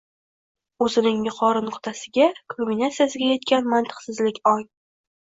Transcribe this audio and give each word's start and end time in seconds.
O‘zining 0.85 1.19
yuqori 1.27 1.61
nuqtasiga– 1.67 2.31
kulminatsiyasiga 2.57 3.31
yetgan 3.37 3.73
mantiqsizlik 3.79 4.45
ong 4.57 4.71